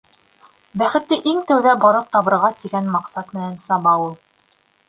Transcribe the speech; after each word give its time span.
Бәхетте 0.81 1.19
иң 1.33 1.37
тәүҙә 1.51 1.75
барып 1.85 2.09
табырға 2.17 2.51
тигән 2.65 2.91
маҡсат 2.97 3.33
менән 3.39 3.57
саба 3.67 3.97
ул. 4.09 4.13